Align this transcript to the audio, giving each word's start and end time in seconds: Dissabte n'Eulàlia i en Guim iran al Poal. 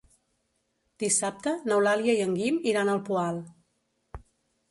Dissabte 1.03 1.51
n'Eulàlia 1.67 2.15
i 2.19 2.23
en 2.27 2.33
Guim 2.39 2.57
iran 2.71 2.89
al 2.95 3.01
Poal. 3.11 3.37